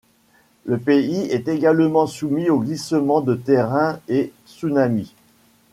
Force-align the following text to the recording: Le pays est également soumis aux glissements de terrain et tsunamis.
Le 0.65 0.79
pays 0.79 1.25
est 1.31 1.47
également 1.47 2.07
soumis 2.07 2.49
aux 2.49 2.59
glissements 2.59 3.21
de 3.21 3.35
terrain 3.35 3.99
et 4.07 4.33
tsunamis. 4.47 5.13